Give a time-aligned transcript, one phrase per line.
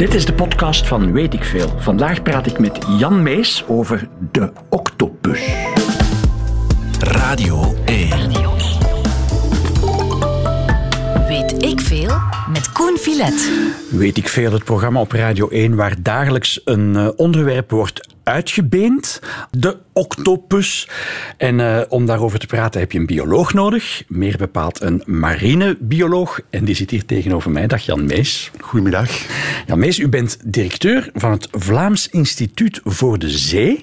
[0.00, 1.68] Dit is de podcast van Weet ik Veel.
[1.78, 5.52] Vandaag praat ik met Jan Mees over de octopus.
[6.98, 8.39] Radio 1.
[12.80, 13.50] Koen Filet.
[13.90, 19.20] Weet ik Veel, het programma op Radio 1 waar dagelijks een uh, onderwerp wordt uitgebeend.
[19.50, 20.88] De octopus.
[21.36, 24.02] En uh, om daarover te praten heb je een bioloog nodig.
[24.08, 26.40] Meer bepaald een marinebioloog.
[26.50, 27.66] En die zit hier tegenover mij.
[27.66, 28.50] Dag Jan Mees.
[28.60, 29.10] Goedemiddag.
[29.66, 33.82] Jan Mees, u bent directeur van het Vlaams Instituut voor de Zee.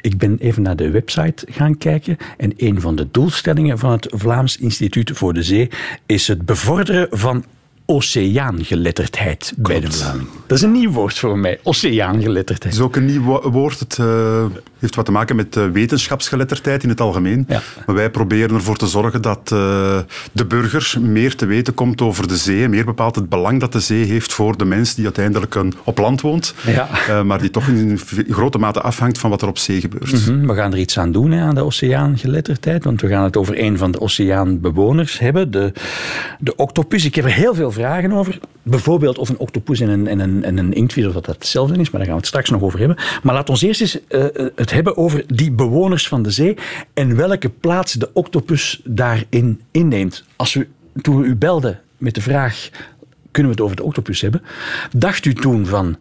[0.00, 4.06] Ik ben even naar de website gaan kijken en een van de doelstellingen van het
[4.10, 5.70] Vlaams Instituut voor de Zee
[6.06, 7.44] is het bevorderen van
[7.86, 10.28] oceaangeletterdheid bij de Vlaming.
[10.46, 12.62] Dat is een nieuw woord voor mij, oceaangeletterdheid.
[12.62, 13.78] Het is ook een nieuw woord.
[13.78, 14.44] Het uh,
[14.78, 17.44] heeft wat te maken met uh, wetenschapsgeletterdheid in het algemeen.
[17.48, 17.62] Ja.
[17.86, 19.98] Maar wij proberen ervoor te zorgen dat uh,
[20.32, 22.68] de burger meer te weten komt over de zee.
[22.68, 25.98] Meer bepaald het belang dat de zee heeft voor de mens die uiteindelijk een, op
[25.98, 26.54] land woont.
[26.66, 27.22] Ja.
[27.22, 30.12] maar die toch in grote mate afhangt van wat er op zee gebeurt.
[30.12, 30.46] Mm -hmm.
[30.46, 32.84] We gaan er iets aan doen hè, aan de oceaangeletterdheid.
[32.84, 35.72] Want we gaan het over een van de oceaanbewoners hebben, de,
[36.38, 37.04] de octopus.
[37.04, 38.38] Ik heb er heel veel vragen over.
[38.62, 41.90] Bijvoorbeeld of een octopus en een, en een, en een inktvis of dat hetzelfde is,
[41.90, 42.96] maar daar gaan we het straks nog over hebben.
[43.22, 46.56] Maar laat ons eerst eens uh, het hebben over die bewoners van de zee
[46.94, 50.24] en welke plaats de octopus daarin inneemt.
[50.36, 50.66] Als we,
[51.02, 52.68] toen we u belden met de vraag,
[53.30, 54.42] kunnen we het over de octopus hebben,
[54.96, 55.96] dacht u toen van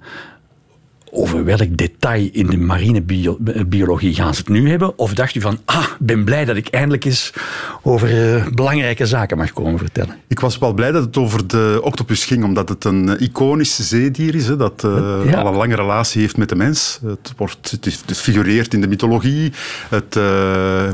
[1.13, 4.97] over welk detail in de marinebiologie gaan ze het nu hebben?
[4.97, 7.33] Of dacht u van, ah, ben blij dat ik eindelijk eens
[7.81, 10.15] over uh, belangrijke zaken mag komen vertellen?
[10.27, 13.89] Ik was wel blij dat het over de octopus ging, omdat het een uh, iconisch
[13.89, 15.41] zeedier is, hè, dat uh, ja.
[15.41, 16.99] al een lange relatie heeft met de mens.
[17.05, 19.51] Het, wordt, het, is, het figureert in de mythologie,
[19.89, 20.19] het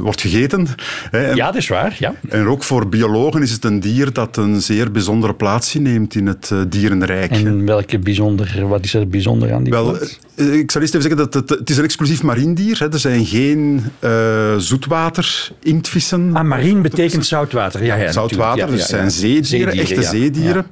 [0.02, 0.68] wordt gegeten.
[1.12, 1.96] Hè, en, ja, dat is waar.
[2.00, 2.14] Ja.
[2.30, 6.28] En ook voor biologen is het een dier dat een zeer bijzondere plaats inneemt in
[6.28, 7.32] het dierenrijk.
[7.32, 10.29] En welke bijzonder, wat is er bijzonder aan die wel, plaats?
[10.40, 12.80] Ik zal eerst even zeggen dat het, het is een exclusief marien dier is.
[12.80, 16.36] Er zijn geen uh, zoetwater inktvissen.
[16.36, 17.84] Ah, marien betekent zoutwater.
[17.84, 20.66] Ja, ja, zoutwater, ja, dus het zijn zeedieren, zeedieren echte zeedieren.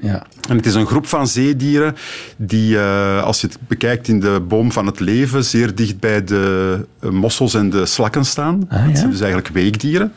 [0.50, 1.95] En het is een groep van zeedieren
[2.38, 6.23] die, uh, als je het bekijkt in de boom van het leven, zeer dicht bij
[6.23, 8.66] de mossels en de slakken staan.
[8.69, 10.13] Ah, dat zijn dus eigenlijk weekdieren.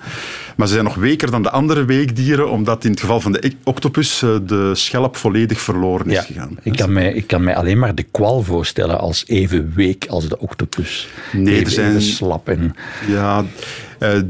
[0.56, 3.52] Maar ze zijn nog weker dan de andere weekdieren, omdat in het geval van de
[3.64, 6.58] octopus de schelp volledig verloren is gegaan.
[6.62, 10.28] Ik kan, mij, ik kan mij alleen maar de kwal voorstellen als even week als
[10.28, 11.08] de octopus.
[11.32, 11.88] Nee, even, er zijn...
[11.88, 12.74] even slap en...
[13.08, 13.44] Ja...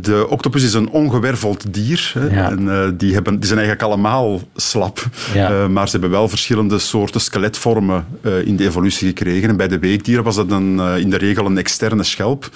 [0.00, 2.12] De octopus is een ongewerveld dier.
[2.30, 2.50] Ja.
[2.50, 5.08] En, uh, die, hebben, die zijn eigenlijk allemaal slap.
[5.34, 5.50] Ja.
[5.50, 9.48] Uh, maar ze hebben wel verschillende soorten skeletvormen uh, in de evolutie gekregen.
[9.48, 12.50] En bij de weekdieren was dat een, in de regel een externe schelp.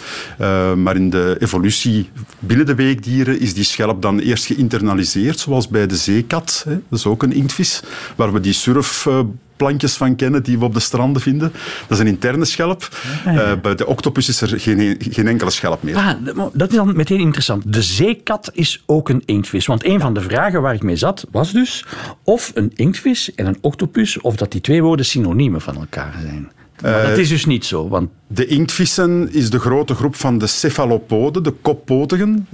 [0.77, 5.87] maar in de evolutie binnen de weekdieren is die schelp dan eerst geïnternaliseerd, zoals bij
[5.87, 6.65] de zeekat.
[6.69, 6.75] Hè.
[6.89, 7.83] Dat is ook een inktvis,
[8.17, 9.09] waar we die surf
[9.57, 11.53] plankjes van kennen die we op de stranden vinden.
[11.89, 12.89] Dat is een interne schelp.
[13.25, 13.33] Ja.
[13.33, 15.97] Uh, bij de octopus is er geen, geen enkele schelp meer.
[15.97, 16.11] Ah,
[16.53, 17.73] dat is dan meteen interessant.
[17.73, 19.67] De zeekat is ook een inktvis.
[19.67, 21.85] Want een van de vragen waar ik mee zat, was dus
[22.23, 26.53] of een inktvis en een octopus, of dat die twee woorden synoniemen van elkaar zijn.
[26.83, 27.89] Maar dat is dus niet zo.
[27.89, 28.11] Want...
[28.27, 32.49] De inktvissen is de grote groep van de cephalopoden, de koppotigen.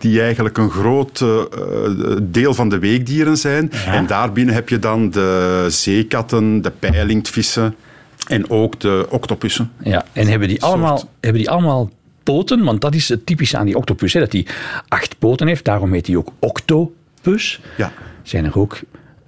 [0.00, 1.40] Die eigenlijk een groot uh,
[2.22, 3.70] deel van de weekdieren zijn.
[3.72, 3.94] Ja.
[3.94, 7.74] En daarbinnen heb je dan de zeekatten, de peilingtvissen
[8.26, 9.72] en ook de octopussen.
[9.82, 11.90] Ja, en hebben die allemaal, hebben die allemaal
[12.22, 12.64] poten?
[12.64, 14.46] Want dat is het typische aan die octopus, hè, dat hij
[14.88, 15.64] acht poten heeft.
[15.64, 17.60] Daarom heet hij ook octopus.
[17.76, 17.92] Ja.
[18.22, 18.80] Zijn er ook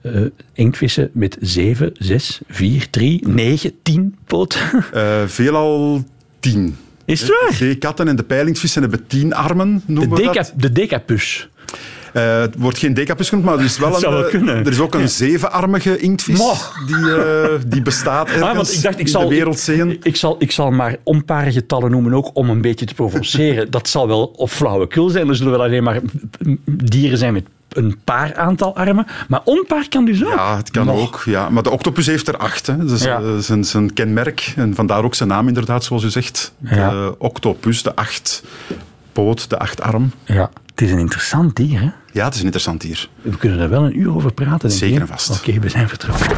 [0.02, 4.60] uh, inktvissen met 7, 6, 4, 3, 9, 10 poten?
[4.94, 6.04] Uh, veelal
[6.40, 6.76] 10.
[7.12, 7.48] Is het waar?
[7.48, 11.48] De zeekatten en de peilingsvissen hebben 10 armen, noemen de, de decapus.
[12.14, 14.94] Uh, het wordt geen decapus genoemd, maar er is wel, wel een, er is ook
[14.94, 15.06] een ja.
[15.06, 16.38] zevenarmige inktvis
[16.86, 19.90] die, uh, die bestaat ergens ah, want ik dacht, ik zal, de wereldzeeën.
[19.90, 23.70] Ik, ik, zal, ik zal maar onpare getallen noemen ook om een beetje te provoceren.
[23.70, 25.28] dat zal wel op flauwekul zijn.
[25.28, 26.00] Er zullen wel alleen maar
[26.66, 29.06] dieren zijn met een paar aantal armen.
[29.28, 30.34] Maar onpaar kan dus ook.
[30.34, 31.00] Ja, het kan Nog.
[31.00, 31.22] ook.
[31.24, 31.48] Ja.
[31.48, 32.66] Maar de octopus heeft er acht.
[32.66, 32.76] Hè.
[32.76, 33.40] Dat is ja.
[33.40, 34.52] zijn, zijn kenmerk.
[34.56, 36.52] En vandaar ook zijn naam inderdaad, zoals u zegt.
[36.58, 36.90] Ja.
[36.90, 38.42] De octopus, de acht
[39.12, 40.12] poot, de acht arm.
[40.24, 40.50] Ja,
[40.82, 41.90] is een interessant dier, hè?
[42.12, 43.08] Ja, het is een interessant dier.
[43.22, 44.70] We kunnen er wel een uur over praten.
[44.70, 45.30] Zeker en vast.
[45.30, 46.36] Oké, okay, we zijn vertrokken.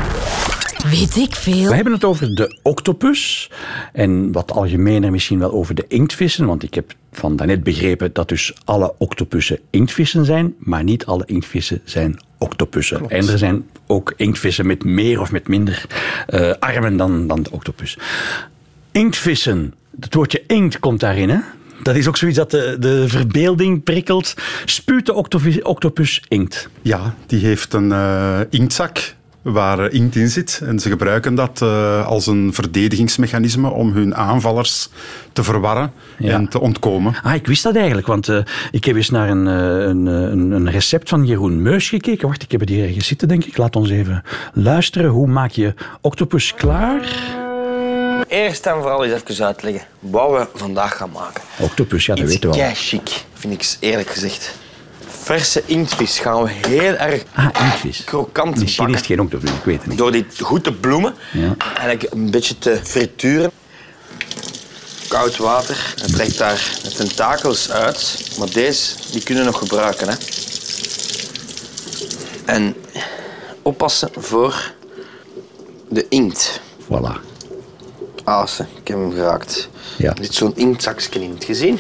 [0.91, 1.69] Weet ik veel.
[1.69, 3.51] We hebben het over de octopus
[3.93, 8.29] en wat algemener misschien wel over de inktvissen, want ik heb van daarnet begrepen dat
[8.29, 12.97] dus alle octopussen inktvissen zijn, maar niet alle inktvissen zijn octopussen.
[12.97, 13.13] Klopt.
[13.13, 15.85] En er zijn ook inktvissen met meer of met minder
[16.29, 17.99] uh, armen dan, dan de octopus.
[18.93, 21.39] Inktvissen, het woordje inkt komt daarin, hè?
[21.83, 24.35] Dat is ook zoiets dat de, de verbeelding prikkelt.
[24.65, 26.69] Spuut de octopus, octopus inkt?
[26.83, 30.61] Ja, die heeft een uh, inktzak waar inkt in zit.
[30.65, 34.89] En ze gebruiken dat uh, als een verdedigingsmechanisme om hun aanvallers
[35.33, 37.15] te verwarren en te ontkomen.
[37.23, 38.39] Ah, ik wist dat eigenlijk, want uh,
[38.71, 42.29] ik heb eens naar een, een, een, een, recept van Jeroen Meus gekeken.
[42.29, 43.57] Wacht, ik heb het hier ergens zitten, denk ik.
[43.57, 44.23] Laat ons even
[44.53, 45.11] luisteren.
[45.11, 47.01] Hoe maak je octopus klaar?
[48.29, 51.43] Eerst en vooral eens even uitleggen wat we vandaag gaan maken.
[51.59, 52.71] Octopus, ja, dat weten we al.
[52.75, 54.55] Chic, vind ik eerlijk gezegd
[55.25, 58.05] verse inktvis gaan we heel erg ah, inktvis.
[58.05, 59.99] krokant Misschien is het geen octopus, ik weet het niet.
[59.99, 61.57] Door dit goed te bloemen ja.
[61.77, 63.51] en een beetje te frituren.
[65.09, 68.31] Koud water, het trekt daar de tentakels uit.
[68.39, 70.09] Maar deze die kunnen we nog gebruiken.
[70.09, 70.15] Hè.
[72.45, 72.75] En
[73.63, 74.73] oppassen voor
[75.89, 76.61] de inkt.
[76.83, 77.34] Voilà.
[78.25, 79.69] Assen, ik heb hem geraakt.
[79.99, 80.11] Ja.
[80.11, 81.31] Er zit zo'n inktzakje in.
[81.31, 81.79] Het gezien?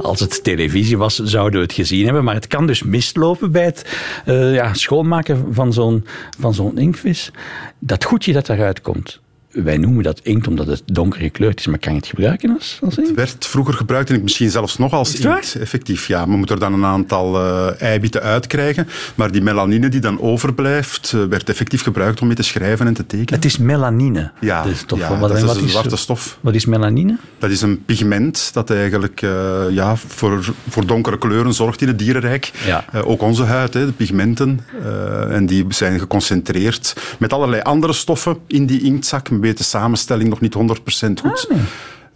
[0.00, 2.24] Als het televisie was, zouden we het gezien hebben.
[2.24, 6.06] Maar het kan dus mislopen bij het uh, ja, schoonmaken van zo'n,
[6.38, 7.30] van zo'n inkvis.
[7.78, 9.20] Dat goedje dat eruit komt,
[9.64, 12.78] wij noemen dat inkt omdat het donker gekleurd is, maar kan je het gebruiken als,
[12.82, 13.08] als inkt?
[13.08, 15.54] Het werd vroeger gebruikt en misschien zelfs nog als inkt.
[15.54, 16.24] Effectief, ja.
[16.28, 21.12] We moeten er dan een aantal uh, eiwitten uitkrijgen, maar die melanine die dan overblijft,
[21.14, 23.34] uh, werd effectief gebruikt om mee te schrijven en te tekenen.
[23.34, 24.30] Het is melanine?
[24.40, 24.98] Ja, de stof.
[24.98, 26.38] Ja, wat, dat is een zwarte stof.
[26.40, 27.16] Wat is melanine?
[27.38, 29.30] Dat is een pigment dat eigenlijk uh,
[29.70, 32.52] ja, voor, voor donkere kleuren zorgt in het dierenrijk.
[32.66, 32.84] Ja.
[33.04, 34.60] ook onze huid, hè, de pigmenten.
[35.30, 40.40] en die zijn geconcentreerd met allerlei andere stoffen in die inktzak weet de samenstelling nog
[40.40, 40.58] niet 100%
[41.20, 41.46] goed.
[41.50, 41.56] Ah,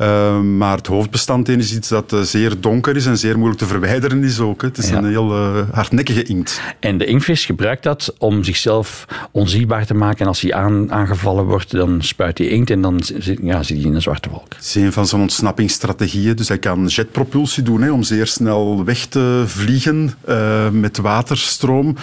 [0.00, 3.66] uh, maar het hoofdbestanddeel is iets dat uh, zeer donker is en zeer moeilijk te
[3.66, 4.60] verwijderen is ook.
[4.60, 4.68] Hè.
[4.68, 4.96] Het is ja.
[4.96, 6.60] een heel uh, hardnekkige inkt.
[6.80, 10.20] En de inktvis gebruikt dat om zichzelf onzichtbaar te maken.
[10.20, 13.00] En als hij aan, aangevallen wordt, dan spuit hij inkt en dan
[13.42, 14.54] ja, zit hij in een zwarte wolk.
[14.54, 16.36] Het is een van zijn ontsnappingsstrategieën.
[16.36, 20.14] Dus hij kan jetpropulsie doen hè, om zeer snel weg te vliegen
[20.72, 21.96] met waterstroom.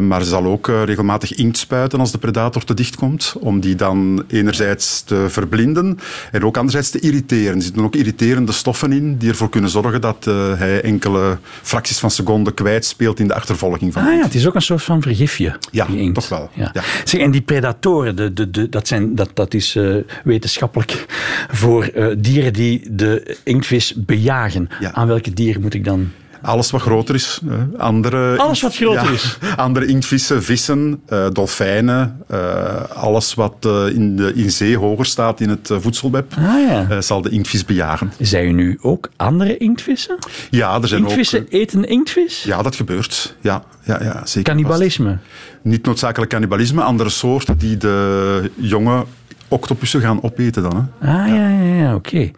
[0.00, 3.34] maar zal ook regelmatig inkt spuiten als de predator te dicht komt.
[3.40, 5.98] Om die dan enerzijds te verblinden
[6.32, 7.56] en ook anderzijds te irriteren.
[7.56, 11.98] Er zitten ook irriterende stoffen in die ervoor kunnen zorgen dat uh, hij enkele fracties
[11.98, 15.02] van seconden kwijtspeelt in de achtervolging van Ah ja, het is ook een soort van
[15.02, 15.58] vergifje.
[15.70, 16.50] Ja, toch wel.
[16.54, 16.70] Ja.
[16.72, 16.82] ja.
[17.04, 21.06] Zeg, en die predatoren, de, de, de, dat, zijn, dat, dat is uh, wetenschappelijk
[21.50, 24.68] voor uh, dieren die de inktvis bejagen.
[24.92, 26.10] Aan welke dieren moet ik dan
[26.46, 27.40] alles wat groter is.
[27.76, 29.38] andere, alles wat groter is.
[29.56, 32.24] Andere inktvissen, vissen, uh, dolfijnen.
[32.30, 37.00] Uh, alles wat uh, in, de, in zee hoger staat in het voedselweb, ah, ja.
[37.00, 38.12] zal de inktvis bejagen.
[38.18, 40.18] Zijn er nu ook andere inktvissen?
[40.50, 41.46] Ja, er zijn inktvissen ook...
[41.50, 42.42] eten inktvis?
[42.42, 43.36] Ja, dat gebeurt.
[43.40, 44.52] Ja, ja, ja, zeker.
[44.52, 45.18] Cannibalisme?
[45.62, 46.82] Niet noodzakelijk cannibalisme.
[46.82, 49.04] Andere soorten die de jonge
[49.48, 50.90] octopussen gaan opeten dan.
[50.98, 51.08] Hè.
[51.08, 52.30] Ah, ja, ja, ja oké.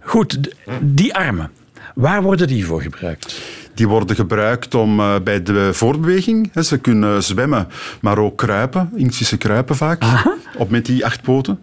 [0.00, 0.38] Goed,
[0.80, 1.50] die armen.
[1.94, 3.40] Waar worden die voor gebruikt?
[3.74, 6.50] Die worden gebruikt om uh, bij de voortbeweging.
[6.52, 7.68] Hè, ze kunnen zwemmen,
[8.00, 8.90] maar ook kruipen.
[8.94, 10.02] Inktvissen kruipen vaak.
[10.60, 11.58] Op met die acht poten.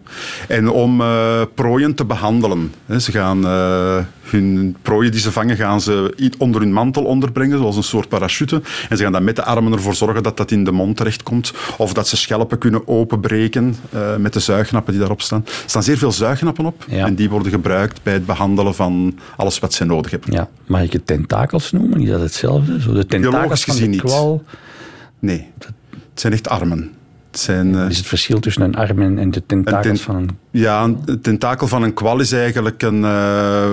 [0.48, 2.72] En om uh, prooien te behandelen.
[2.98, 7.76] Ze gaan uh, hun prooien die ze vangen, gaan ze onder hun mantel onderbrengen, zoals
[7.76, 8.62] een soort parachute.
[8.88, 11.52] En ze gaan dan met de armen ervoor zorgen dat dat in de mond terechtkomt.
[11.76, 15.42] Of dat ze schelpen kunnen openbreken uh, met de zuignappen die daarop staan.
[15.44, 16.84] Er staan zeer veel zuignappen op.
[16.88, 20.32] En die worden gebruikt bij het behandelen van alles wat ze nodig hebben.
[20.32, 20.48] Ja.
[20.66, 22.00] Mag ik het tentakels noemen?
[22.00, 22.80] Is dat hetzelfde?
[22.80, 24.44] Zo de tentakels van de kwal?
[25.18, 25.36] Niet.
[25.36, 26.92] Nee, het zijn echt armen.
[27.38, 30.30] Zijn, uh, is het verschil tussen een arm en de tentakels van een...
[30.50, 33.66] Ja, een tentakel van een kwal is eigenlijk een, uh,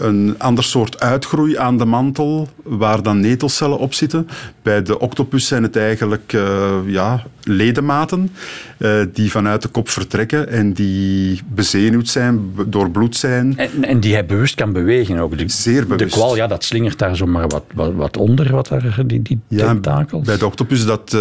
[0.00, 4.28] een ander soort uitgroei aan de mantel, waar dan netelcellen op zitten.
[4.62, 8.30] Bij de octopus zijn het eigenlijk uh, ja, ledematen
[8.78, 13.58] uh, die vanuit de kop vertrekken en die bezenuwd zijn, door bloed zijn.
[13.58, 15.38] En, en die hij bewust kan bewegen ook.
[15.38, 16.14] De, Zeer bewust.
[16.14, 19.38] De kwal, ja, dat slingert daar zomaar wat, wat, wat onder, wat daar, die, die
[19.48, 20.26] ja, tentakels.
[20.26, 21.20] Bij de octopus is dat uh,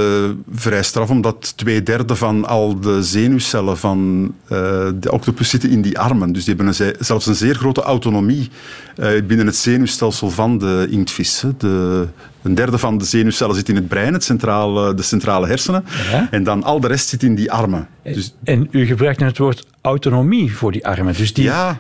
[0.52, 3.98] vrij straf, omdat twee derde van al de zenuwcellen van
[5.00, 6.32] de octopus zitten in die armen.
[6.32, 8.50] Dus die hebben een, zelfs een zeer grote autonomie
[9.28, 11.44] binnen het zenuwstelsel van de inktvis.
[11.58, 12.08] De,
[12.42, 15.86] een derde van de zenuwcellen zit in het brein, het centrale, de centrale hersenen.
[16.12, 16.28] Ja?
[16.32, 17.88] En dan al de rest zit in die armen.
[18.04, 21.14] Dus, en u gebruikt het woord autonomie voor die armen.
[21.14, 21.80] Dus die, ja,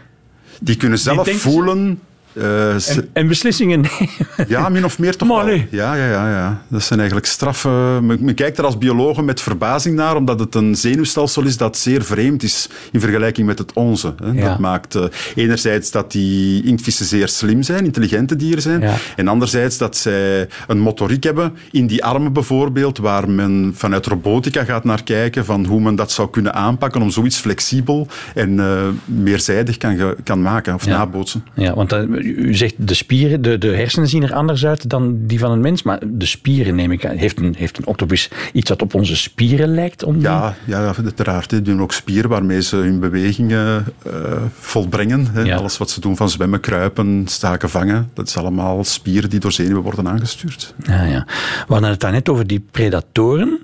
[0.59, 1.99] die kunnen zelf voelen
[2.39, 2.73] uh,
[3.13, 4.47] en, beslissingen nemen.
[4.47, 5.49] Ja, min of meer toch wel.
[5.49, 6.61] Ja, ja, ja, ja.
[6.67, 8.05] Dat zijn eigenlijk straffen.
[8.05, 12.03] Men, kijkt er als bioloog met verbazing naar, omdat het een zenuwstelsel is dat zeer
[12.03, 14.13] vreemd is in vergelijking met het onze.
[14.23, 14.33] Hè.
[14.33, 15.03] Dat maakt uh,
[15.35, 18.83] enerzijds dat die inktvissen zeer slim zijn, intelligente dieren zijn,
[19.15, 24.63] en anderzijds dat zij een motoriek hebben in die armen bijvoorbeeld, waar men vanuit robotica
[24.63, 28.87] gaat naar kijken van hoe men dat zou kunnen aanpakken om zoiets flexibel en uh,
[29.05, 31.43] meerzijdig kan, kan maken of nabootsen.
[31.53, 31.91] Ja, want
[32.35, 35.61] u zegt de spieren, de, de hersenen zien er anders uit dan die van een
[35.61, 37.15] mens, maar de spieren neem ik aan.
[37.15, 40.03] Heeft een, heeft een octopus iets dat op onze spieren lijkt?
[40.03, 41.49] Om ja, ja, uiteraard.
[41.49, 44.13] Die doen ook spieren waarmee ze hun bewegingen uh,
[44.59, 45.27] volbrengen.
[45.31, 45.55] Hè.
[45.55, 49.51] Alles wat ze doen van zwemmen, kruipen, staken, vangen, dat is allemaal spieren die door
[49.51, 50.73] zenuwen worden aangestuurd.
[50.83, 51.25] Ja, ja.
[51.67, 53.59] We hadden het daarnet over die predatoren.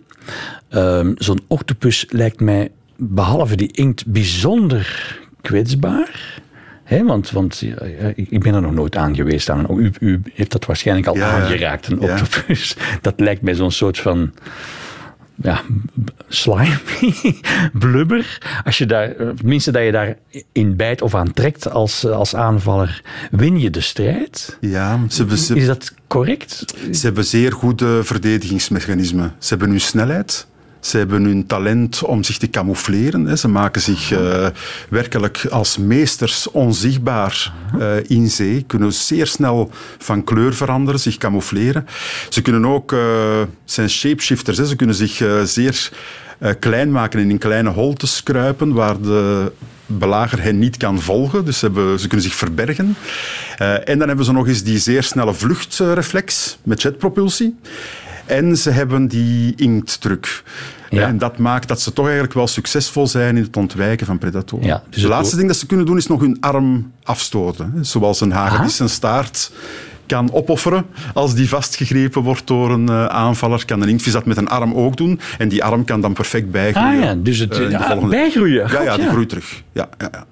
[0.69, 6.41] Um, Zo'n octopus lijkt mij, behalve die inkt, bijzonder kwetsbaar.
[6.85, 7.63] He, want, want
[8.15, 9.49] ik ben er nog nooit aan geweest.
[9.49, 9.65] Aan.
[9.79, 12.75] U, u heeft dat waarschijnlijk al aangeraakt, een octopus.
[13.01, 14.33] Dat lijkt mij zo'n soort van
[15.35, 15.61] ja,
[16.27, 16.77] slimy,
[17.79, 18.37] blubber.
[18.63, 20.17] Als je daar, tenminste dat je daar
[20.51, 23.01] in bijt of aan trekt als, als aanvaller,
[23.31, 24.57] win je de strijd.
[24.61, 26.75] Ja, ze, ze, is dat correct?
[26.91, 29.35] Ze hebben zeer goede verdedigingsmechanismen.
[29.37, 30.47] Ze hebben hun snelheid.
[30.85, 33.37] Ze hebben hun talent om zich te camoufleren.
[33.37, 34.47] Ze maken zich uh,
[34.89, 38.63] werkelijk als meesters onzichtbaar uh, in zee.
[38.67, 41.87] Kunnen zeer snel van kleur veranderen, zich camoufleren.
[42.29, 42.99] Ze kunnen ook, uh,
[43.63, 44.65] zijn shapeshifters, hè.
[44.65, 45.91] ze kunnen zich zeer
[46.59, 49.51] klein maken en in kleine holtes kruipen waar de
[49.85, 51.45] belager hen niet kan volgen.
[51.45, 52.95] Dus hebben, ze kunnen zich verbergen.
[53.83, 57.55] en dan hebben ze nog eens die zeer snelle vluchtreflex met jetpropulsie.
[58.25, 60.43] En ze hebben die inktdruk.
[60.89, 61.07] Ja.
[61.07, 64.65] En dat maakt dat ze toch eigenlijk wel succesvol zijn in het ontwijken van predatoren.
[64.65, 67.85] Ja, dus het laatste ding dat ze kunnen doen is nog hun arm afstoten.
[67.85, 69.51] Zoals een hagedis zijn staart
[70.05, 73.65] kan opofferen als die vastgegrepen wordt door een uh, aanvaller.
[73.65, 75.19] Kan een inktvis dat met een arm ook doen.
[75.37, 76.97] En die arm kan dan perfect bijgroeien.
[76.97, 78.09] Ah ja, dus het uh, volgende...
[78.15, 78.71] bijgroeien.
[78.71, 79.63] ja, ja, die groeit terug.
[79.71, 80.25] Ja, ja, ja.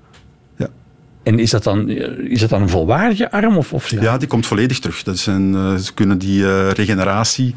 [1.24, 3.58] En is dat dan, is dat dan een volwaardige arm?
[3.58, 4.02] Of, of ja?
[4.02, 4.18] ja?
[4.18, 5.04] die komt volledig terug.
[5.04, 7.56] Dat is een, uh, ze kunnen die regeneratie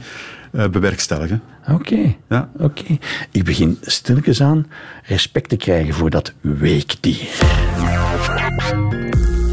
[0.52, 1.42] uh, bewerkstelligen.
[1.70, 2.14] Oké.
[2.28, 2.50] Ja.
[2.58, 2.98] oké.
[3.30, 4.66] Ik begin stilletjes aan
[5.02, 7.28] respect te krijgen voor dat weekdier.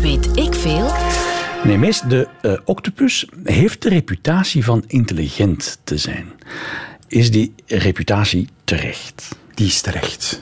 [0.02, 0.92] Weet ik veel?
[1.64, 6.26] Nee, meest de uh, octopus heeft de reputatie van intelligent te zijn.
[7.08, 9.36] Is die reputatie terecht?
[9.54, 10.42] Die is terecht.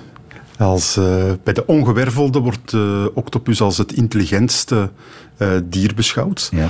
[0.61, 1.05] Als, uh,
[1.43, 4.89] bij de ongewervelde wordt de octopus als het intelligentste
[5.37, 6.49] uh, dier beschouwd.
[6.51, 6.69] Ja.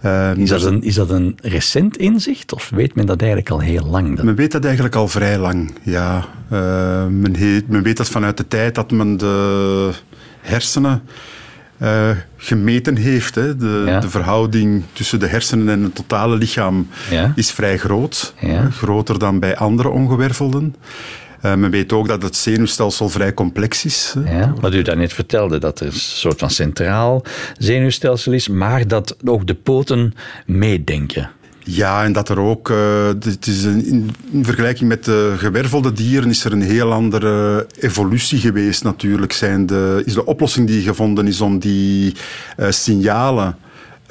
[0.00, 3.60] Ehm, is, dat een, is dat een recent inzicht of weet men dat eigenlijk al
[3.60, 4.22] heel lang?
[4.22, 6.24] Men weet dat eigenlijk al vrij lang, ja.
[6.52, 6.58] Uh,
[7.06, 7.36] men,
[7.66, 9.90] men, weet dat vanuit de tijd dat men de
[10.40, 11.02] hersenen
[11.82, 13.34] uh, gemeten heeft.
[13.34, 13.56] Hè.
[13.56, 17.32] De, de, verhouding tussen de hersenen en het totale lichaam ja.
[17.34, 18.34] is vrij groot.
[18.40, 18.70] Ja.
[18.70, 20.74] Groter dan bij andere ongewervelden.
[21.44, 24.14] Uh, men weet ook dat het zenuwstelsel vrij complex is.
[24.24, 27.24] Ja, wat u daarnet vertelde, dat er een soort van centraal
[27.58, 30.14] zenuwstelsel is, maar dat ook de poten
[30.46, 31.30] meedenken.
[31.66, 33.84] Ja, en dat er ook, uh, het is een,
[34.30, 39.32] in, vergelijking met de gewervelde dieren, is er een heel andere evolutie geweest natuurlijk.
[39.32, 42.14] Zijn de, is de oplossing die gevonden is om die
[42.56, 43.56] uh, signalen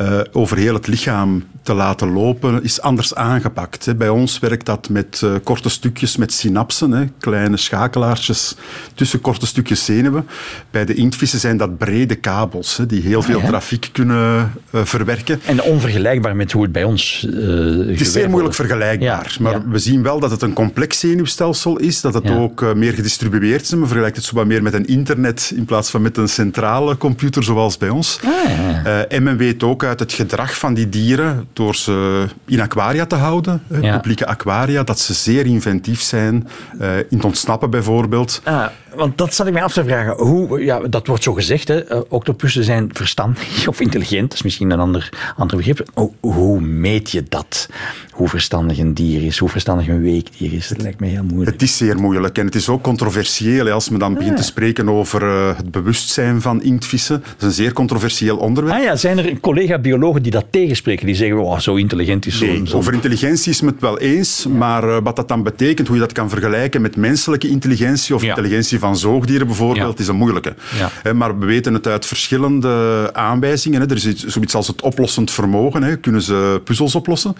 [0.01, 3.85] uh, over heel het lichaam te laten lopen, is anders aangepakt.
[3.85, 3.95] Hè.
[3.95, 8.55] Bij ons werkt dat met uh, korte stukjes met synapsen, hè, kleine schakelaartjes
[8.95, 10.27] tussen korte stukjes zenuwen.
[10.71, 14.81] Bij de inktvissen zijn dat brede kabels, hè, die heel veel ah, trafiek kunnen uh,
[14.83, 15.41] verwerken.
[15.45, 19.67] En onvergelijkbaar met hoe het bij ons Het is zeer moeilijk vergelijkbaar, ja, maar ja.
[19.67, 23.69] we zien wel dat het een complex zenuwstelsel is, dat het ook meer gedistribueerd is.
[23.73, 26.97] Men vergelijkt het zo wat meer met een internet in plaats van met een centrale
[26.97, 28.19] computer zoals bij ons.
[28.23, 33.05] Ah, en men weet ook uit het gedrag van die dieren, door ze in aquaria
[33.05, 36.47] te houden, publieke aquaria, dat ze zeer inventief zijn,
[36.81, 38.41] uh, in het ontsnappen bijvoorbeeld.
[38.43, 40.25] Ah, want dat zat ik mij af te vragen.
[40.25, 41.91] Hoe, ja, dat wordt zo gezegd, hè?
[41.91, 45.89] Uh, octopussen zijn verstandig of intelligent, dat is misschien een ander, ander begrip.
[45.93, 47.69] Hoe, hoe meet je dat?
[48.11, 51.51] Hoe verstandig een dier is, hoe verstandig een weekdier is, dat lijkt mij heel moeilijk.
[51.51, 54.89] Het is zeer moeilijk en het is ook controversieel als men dan begint te spreken
[54.89, 57.19] over uh, het bewustzijn van inktvissen.
[57.19, 58.77] Dat is een zeer controversieel onderwerp.
[58.77, 62.67] Ah ja, zijn er collega-biologen die dat tegenspreken, die zeggen, oh, zo intelligent is nee,
[62.67, 65.95] zo, Over intelligentie is men het wel eens, maar uh, wat dat dan betekent, hoe
[65.95, 68.27] je dat kan vergelijken met menselijke intelligentie of ja.
[68.27, 70.55] intelligentie van zoogdieren bijvoorbeeld, is een moeilijke.
[71.03, 71.13] Ja.
[71.13, 73.89] maar we weten het uit verschillende aanwijzingen.
[73.89, 75.99] Er is zoiets als het oplossend vermogen.
[75.99, 77.35] Kunnen ze puzzels oplossen?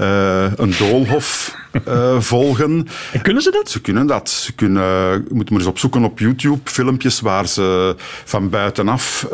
[0.00, 1.56] Uh, een doolhof
[1.88, 2.86] uh, volgen.
[3.12, 3.70] En kunnen ze dat?
[3.70, 4.30] Ze kunnen dat.
[4.30, 9.26] Ze kunnen, je moet maar eens opzoeken op YouTube, filmpjes waar ze van buitenaf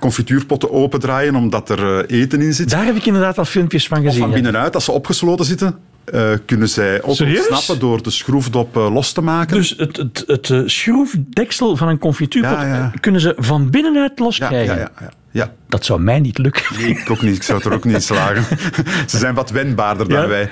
[0.00, 2.70] confituurpotten opendraaien omdat er eten in zit.
[2.70, 4.10] Daar heb ik inderdaad al filmpjes van gezien.
[4.10, 5.78] Of van binnenuit, als ze opgesloten zitten.
[6.14, 9.56] Uh, kunnen zij ook snappen door de schroefdop uh, los te maken.
[9.56, 12.92] Dus het, het, het uh, schroefdeksel van een confituurpot ja, ja.
[13.00, 14.74] kunnen ze van binnenuit loskrijgen?
[14.74, 15.52] Ja, ja, ja, ja.
[15.68, 16.62] Dat zou mij niet lukken.
[16.78, 17.36] Nee, ik ook niet.
[17.36, 18.58] Ik zou het er ook niet slagen.
[19.06, 20.48] ze zijn wat wendbaarder dan wij.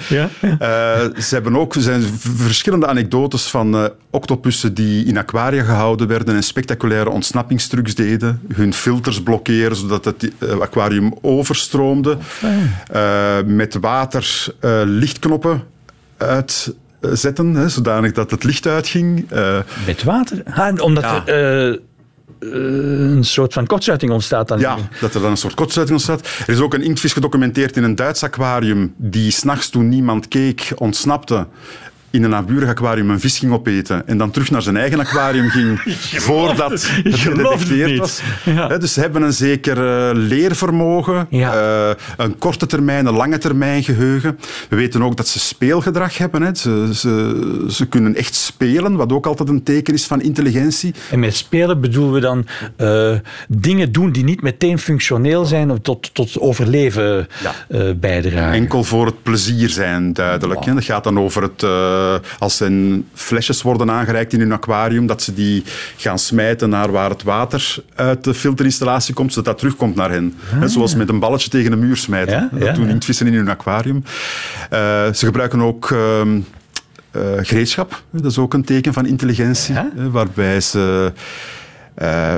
[1.18, 6.42] Ze hebben ook er zijn verschillende anekdotes van octopussen die in aquaria gehouden werden en
[6.42, 8.40] spectaculaire ontsnappingstrucs deden.
[8.54, 12.16] Hun filters blokkeren zodat het aquarium overstroomde.
[13.46, 14.46] met water
[14.84, 15.62] lichtknoppen
[16.16, 19.28] uitzetten, hè, zodanig dat het licht uitging.
[19.86, 20.42] met water?
[20.82, 21.26] Omdat ja.
[21.26, 21.80] er
[22.40, 24.58] een soort van kortsluiting ontstaat dan.
[24.58, 26.26] Ja, dat er dan een soort kortsluiting ontstaat.
[26.46, 30.72] Er is ook een inktvis gedocumenteerd in een Duits aquarium die s'nachts toen niemand keek
[30.74, 31.46] ontsnapte
[32.10, 35.48] in een naburig aquarium een vis ging opeten en dan terug naar zijn eigen aquarium
[35.48, 35.80] ging
[36.26, 38.20] voordat het gedetecteerd was.
[38.44, 38.78] Ja.
[38.78, 44.38] dus ze hebben een zeker uh, leervermogen, uh, een korte termijn, een lange termijn geheugen.
[44.68, 46.56] We weten ook dat ze speelgedrag hebben.
[46.56, 50.94] Ze, ze, ze, kunnen echt spelen, wat ook altijd een teken is van intelligentie.
[51.10, 52.46] En met spelen bedoelen we dan
[52.78, 57.28] uh, dingen doen die niet meteen functioneel zijn of tot, tot overleven
[57.96, 58.52] bijdragen.
[58.52, 60.64] Enkel voor het plezier zijn, duidelijk.
[60.64, 60.74] Wow.
[60.74, 61.62] Dat gaat dan over het
[62.38, 62.72] als er
[63.14, 65.62] flesjes worden aangereikt in hun aquarium, dat ze die
[65.96, 70.34] gaan smijten naar waar het water uit de filterinstallatie komt, zodat dat terugkomt naar hen.
[70.60, 72.50] Ah, zoals met een balletje tegen een muur smijten.
[72.52, 73.96] Ja, dat doen inktvissen in hun aquarium.
[73.96, 74.78] Uh,
[75.12, 75.90] ze gebruiken ook...
[75.90, 76.20] Uh,
[77.16, 79.74] uh, gereedschap, dat is ook een teken van intelligentie,
[80.10, 81.12] waarbij ze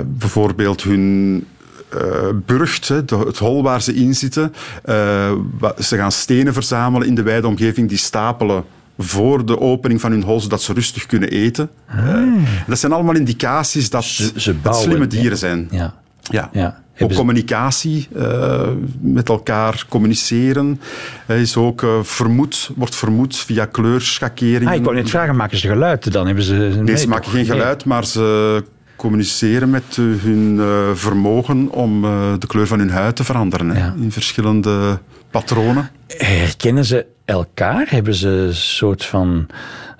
[0.06, 1.46] bijvoorbeeld hun
[1.94, 2.00] uh,
[2.46, 4.54] burgt, het hol waar ze in zitten.
[4.84, 5.32] Uh,
[5.78, 8.64] ze gaan stenen verzamelen in de wijde omgeving, die stapelen
[9.02, 11.70] voor de opening van hun hol, zodat ze rustig kunnen eten.
[11.86, 12.24] Ah.
[12.66, 15.68] dat zijn allemaal indicaties dat ze, ze slimme dieren zijn.
[15.70, 15.94] Ja.
[16.22, 16.50] Ja.
[16.52, 16.82] ja.
[16.98, 18.68] Ook communicatie, uh,
[19.00, 20.80] met elkaar communiceren,
[21.26, 24.68] is ook uh, vermoed, wordt vermoed via kleurschakeringen.
[24.68, 26.26] Ah, ik wou net vragen, maken ze geluid dan?
[26.26, 28.64] Hebben ze, nee, ze maken geen geluid, maar ze
[28.96, 30.60] communiceren met hun
[30.94, 32.02] vermogen om
[32.38, 33.94] de kleur van hun huid te veranderen ja.
[34.00, 34.98] in verschillende
[35.30, 35.90] patronen.
[36.06, 37.86] Herkennen ze elkaar?
[37.90, 39.46] Hebben ze een soort van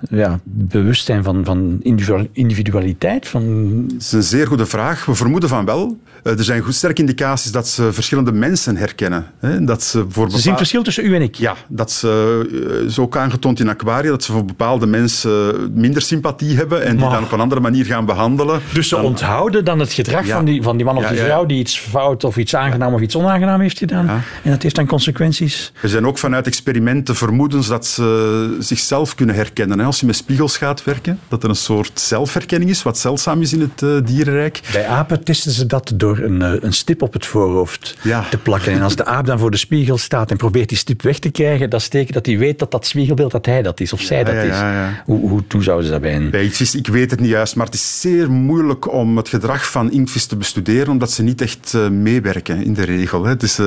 [0.09, 1.79] ja, bewustzijn van, van
[2.33, 3.27] individualiteit?
[3.27, 3.73] Van...
[3.87, 5.05] Dat is een zeer goede vraag.
[5.05, 5.99] We vermoeden van wel.
[6.23, 9.25] Eh, er zijn goed sterke indicaties dat ze verschillende mensen herkennen.
[9.59, 11.35] Dat ze, voor ze zien verschil tussen u en ik?
[11.35, 16.01] Ja, dat ze, eh, is ook aangetoond in aquaria, dat ze voor bepaalde mensen minder
[16.01, 18.61] sympathie hebben en die dan op een andere manier gaan behandelen.
[18.73, 21.59] Dus ze onthouden dan het gedrag van, die, van die man of die vrouw die
[21.59, 24.09] iets fout of iets aangenaam of iets onaangenaam heeft gedaan.
[24.43, 25.71] En dat heeft dan consequenties?
[25.81, 29.79] Er zijn ook vanuit experimenten vermoedens dat ze zichzelf kunnen herkennen.
[29.91, 33.53] Als je met spiegels gaat werken, dat er een soort zelfherkenning is, wat zeldzaam is
[33.53, 34.59] in het uh, dierenrijk.
[34.71, 37.97] Bij apen testen ze dat door een, eh, een stip op het voorhoofd
[38.29, 38.71] te plakken.
[38.71, 41.29] En als de aap dan voor de spiegel staat en probeert die stip weg te
[41.29, 44.23] krijgen, dat steken dat hij weet dat dat spiegelbeeld dat hij dat is, of zij
[44.23, 44.55] dat is.
[45.05, 47.75] Hoe, hoe, hoe zouden ze dat bij Bij ik weet het niet juist, maar het
[47.75, 51.87] is zeer moeilijk om het gedrag van inktvis te bestuderen, omdat ze niet echt uh,
[51.89, 53.23] meewerken in de regel.
[53.23, 53.29] Hè.
[53.29, 53.59] Het is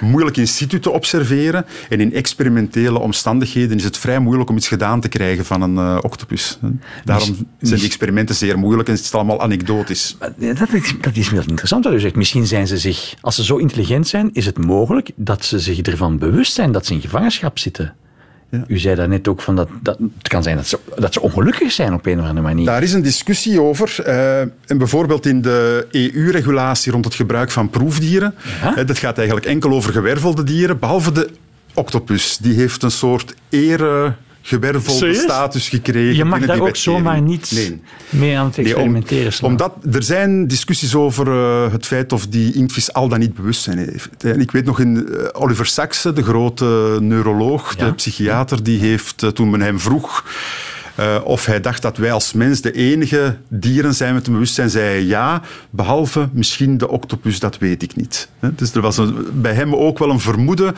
[0.00, 4.68] moeilijk in situ te observeren en in experimentele omstandigheden is het vrij moeilijk om iets
[4.68, 6.58] gedaan te krijgen van een uh, octopus.
[7.04, 10.16] Daarom zijn die experimenten zeer moeilijk en het is allemaal anekdotisch.
[10.38, 12.14] Dat is, dat is wel interessant wat u zegt.
[12.14, 15.80] Misschien zijn ze zich, als ze zo intelligent zijn, is het mogelijk dat ze zich
[15.80, 17.94] ervan bewust zijn dat ze in gevangenschap zitten.
[18.50, 18.64] Ja.
[18.66, 21.72] U zei daarnet ook van dat, dat het kan zijn dat ze, dat ze ongelukkig
[21.72, 22.66] zijn op een of andere manier.
[22.66, 23.96] Daar is een discussie over.
[24.06, 28.34] Uh, en bijvoorbeeld in de EU-regulatie rond het gebruik van proefdieren.
[28.62, 28.84] Ja?
[28.84, 31.30] dat gaat eigenlijk enkel over gewervelde dieren, behalve de
[31.74, 32.36] octopus.
[32.36, 34.14] Die heeft een soort ere
[34.46, 36.16] gewervelde status gekregen.
[36.16, 37.80] Je mag daar ook zomaar niet nee.
[38.08, 42.52] mee aan het experimenteren nee, omdat er zijn discussies over uh, het feit of die
[42.52, 44.08] inktvis al dan niet bewustzijn heeft.
[44.18, 47.86] En ik weet nog in uh, Oliver Sacks, de grote neuroloog, ja.
[47.86, 50.24] de psychiater, die heeft uh, toen men hem vroeg
[51.00, 54.70] uh, of hij dacht dat wij als mens de enige dieren zijn met een bewustzijn,
[54.70, 58.28] zei hij ja, behalve misschien de octopus, dat weet ik niet.
[58.40, 60.74] Dus er was een, bij hem ook wel een vermoeden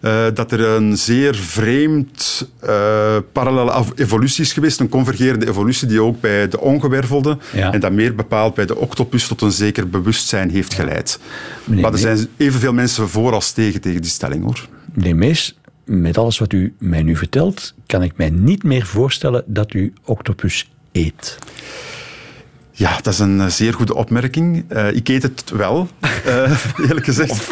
[0.00, 6.02] uh, dat er een zeer vreemd uh, parallele evolutie is geweest, een convergerende evolutie die
[6.02, 10.50] ook bij de ongewervelde en dan meer bepaald bij de octopus tot een zeker bewustzijn
[10.50, 11.20] heeft geleid.
[11.64, 14.68] maar er zijn evenveel mensen voor als tegen tegen die stelling hoor.
[14.94, 19.44] Meneer Mees, met alles wat u mij nu vertelt, kan ik mij niet meer voorstellen
[19.46, 21.38] dat u octopus eet.
[22.80, 24.64] Ja, dat is een eh, zeer goede opmerking.
[24.72, 25.88] Uh, ik eet het wel,
[26.26, 26.58] uh,
[26.88, 27.48] eerlijk gezegd.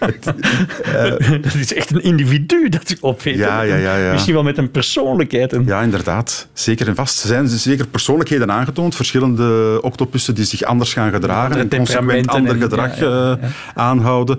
[0.00, 2.96] Uh, dat is echt een individu dat.
[3.22, 5.52] Ja, ja, ja, ja, Misschien wel met een persoonlijkheid.
[5.52, 5.64] En...
[5.66, 6.48] Ja, inderdaad.
[6.52, 7.22] Zeker en vast.
[7.22, 8.94] Er zijn zeker persoonlijkheden aangetoond.
[8.94, 13.38] Verschillende octopussen die zich anders gaan gedragen en consequent ander gedrag ja,
[13.74, 14.38] aanhouden.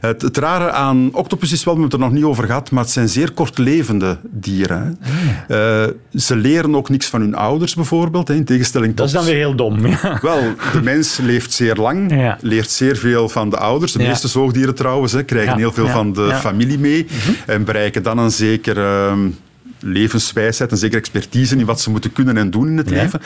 [0.00, 2.70] Het, het, rare aan octopus is wel, we hebben het er nog niet over gehad,
[2.70, 4.98] maar het zijn zeer kortlevende dieren.
[5.48, 8.98] Ah, ze leren ook niks van hun ouders bijvoorbeeld, hè, in tegenstelling tot...
[8.98, 9.80] Dat is dan weer heel dom.
[10.20, 10.40] Wel,
[10.72, 13.92] de mens leeft zeer lang, leert zeer veel van de ouders.
[13.92, 17.32] De meeste zoogdieren trouwens hè, krijgen heel veel van de familie mee mhm.
[17.46, 18.76] en bereiken dan een zeker...
[18.76, 19.12] Uh,
[19.82, 23.20] levenswijsheid, een zekere expertise in wat ze moeten kunnen en doen in het leven.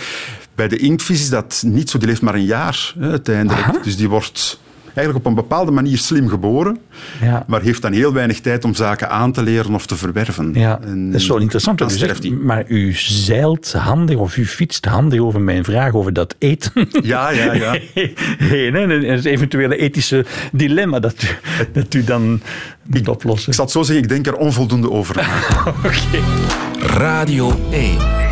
[0.55, 1.99] Bij de inktvis is dat niet zo.
[1.99, 3.85] Die leeft maar een jaar hè, uiteindelijk.
[3.85, 4.61] Dus die wordt
[4.95, 6.79] eigenlijk op een bepaalde manier slim geboren,
[7.21, 7.45] ja.
[7.47, 10.53] maar heeft dan heel weinig tijd om zaken aan te leren of te verwerven.
[10.55, 11.79] Ja, en, dat is wel interessant.
[11.79, 16.13] Dan u zegt, maar u zeilt handig of u fietst handig over mijn vraag over
[16.13, 16.89] dat eten.
[17.03, 17.79] Ja, ja, ja.
[18.39, 21.27] Heen, en het eventuele ethische dilemma dat u,
[21.73, 22.41] dat u dan
[22.83, 23.49] moet oplossen.
[23.49, 25.19] Ik zal het zo zeggen, ik denk er onvoldoende over.
[25.85, 26.19] Oké.
[26.81, 27.97] Radio 1.
[27.99, 28.24] Weet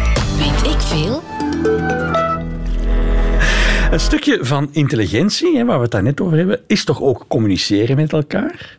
[3.92, 7.24] Een stukje van intelligentie, hè, waar we het daar net over hebben, is toch ook
[7.28, 8.76] communiceren met elkaar?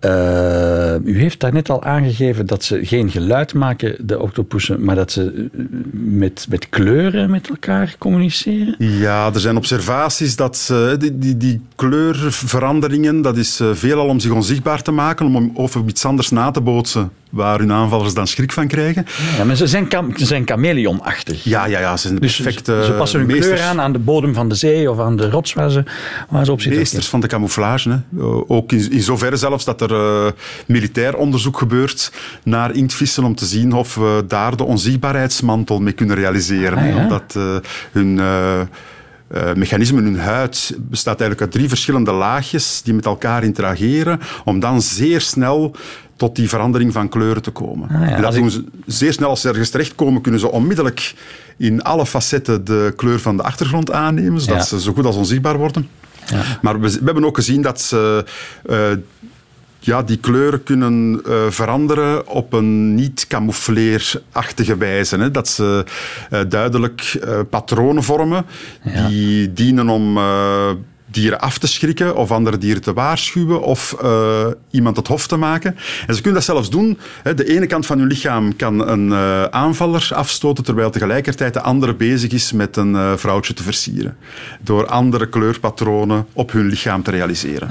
[0.00, 5.12] Uh, u heeft daarnet al aangegeven dat ze geen geluid maken, de octopussen, maar dat
[5.12, 8.74] ze eh, met, met kleuren met elkaar communiceren?
[8.78, 14.20] Ja, er zijn observaties dat ze, die, die, die kleurveranderingen, dat is eh, veelal om
[14.20, 18.26] zich onzichtbaar te maken, om over iets anders na te bootsen waar hun aanvallers dan
[18.26, 19.06] schrik van krijgen.
[19.38, 21.44] Ja, maar ze zijn, ze zijn chameleonachtig.
[21.44, 23.60] Ja, ja, ja, ze zijn de dus perfecte Ze passen hun meesters.
[23.60, 25.84] kleur aan aan de bodem van de zee of aan de rots waar ze,
[26.28, 26.78] waar ze op zitten.
[26.78, 27.90] Meesters van de camouflage.
[27.90, 28.22] Hè.
[28.46, 30.30] Ook in, in zoverre zelfs dat er uh,
[30.66, 36.16] militair onderzoek gebeurt naar inktvissen om te zien of we daar de onzichtbaarheidsmantel mee kunnen
[36.16, 36.78] realiseren.
[36.78, 36.96] Ah, ja?
[36.96, 37.56] Omdat uh,
[37.92, 38.16] hun...
[38.16, 38.60] Uh,
[39.34, 44.20] uh, mechanisme in hun huid bestaat eigenlijk uit drie verschillende laagjes die met elkaar interageren,
[44.44, 45.76] om dan zeer snel
[46.16, 47.88] tot die verandering van kleuren te komen.
[47.88, 51.14] Ah, ja, dat doen ze zeer snel als ze ergens terechtkomen, kunnen ze onmiddellijk
[51.56, 54.64] in alle facetten de kleur van de achtergrond aannemen, zodat ja.
[54.64, 55.88] ze zo goed als onzichtbaar worden.
[56.26, 56.42] Ja.
[56.62, 58.24] Maar we, we, hebben ook gezien dat ze
[58.70, 58.76] uh,
[59.84, 65.16] ja, die kleuren kunnen uh, veranderen op een niet camoufleerachtige wijze.
[65.16, 65.30] Hè.
[65.30, 65.84] Dat ze
[66.32, 68.44] uh, duidelijk uh, patronen vormen
[68.82, 69.08] ja.
[69.08, 70.18] die dienen om
[71.12, 75.36] dieren af te schrikken of andere dieren te waarschuwen of uh, iemand het hof te
[75.36, 75.76] maken.
[76.06, 76.98] En ze kunnen dat zelfs doen.
[77.34, 81.94] De ene kant van hun lichaam kan een uh, aanvaller afstoten terwijl tegelijkertijd de andere
[81.94, 84.16] bezig is met een uh, vrouwtje te versieren.
[84.60, 87.68] Door andere kleurpatronen op hun lichaam te realiseren.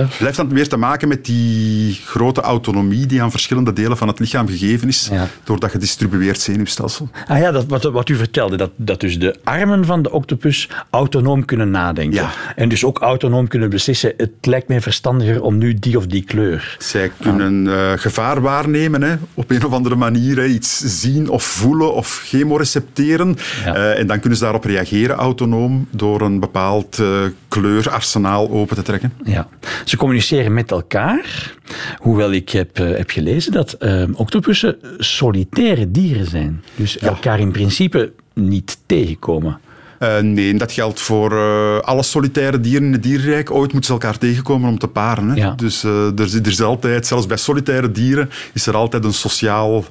[0.00, 4.08] Het heeft dan weer te maken met die grote autonomie die aan verschillende delen van
[4.08, 5.28] het lichaam gegeven is ja.
[5.44, 7.08] door dat gedistribueerd zenuwstelsel.
[7.26, 10.68] Ah ja, dat, wat, wat u vertelde, dat, dat dus de armen van de octopus
[10.90, 12.22] autonoom kunnen nadenken.
[12.22, 12.30] Ja.
[12.56, 16.24] En dus ook autonoom kunnen beslissen, het lijkt mij verstandiger om nu die of die
[16.24, 16.76] kleur.
[16.78, 20.36] Zij kunnen uh, gevaar waarnemen hè, op een of andere manier.
[20.36, 23.36] Hè, iets zien of voelen of chemorecepteren.
[23.64, 23.76] Ja.
[23.76, 28.82] Uh, en dan kunnen ze daarop reageren autonoom door een bepaald uh, kleurarsenaal open te
[28.82, 29.12] trekken.
[29.24, 29.48] Ja.
[29.84, 31.54] Ze communiceren met elkaar.
[31.98, 33.78] Hoewel ik heb, heb gelezen dat
[34.12, 36.64] octopussen solitaire dieren zijn.
[36.74, 37.08] Dus ja.
[37.08, 39.58] elkaar in principe niet tegenkomen.
[40.00, 43.50] Uh, nee, dat geldt voor uh, alle solitaire dieren in het dierenrijk.
[43.50, 45.28] Ooit moeten ze elkaar tegenkomen om te paren.
[45.28, 45.34] Hè?
[45.34, 45.50] Ja.
[45.50, 49.84] Dus uh, er, er, is altijd, zelfs bij solitaire dieren, is er altijd een sociaal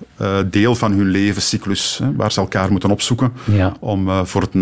[0.49, 3.75] deel van hun levenscyclus hè, waar ze elkaar moeten opzoeken ja.
[3.79, 4.53] om voor het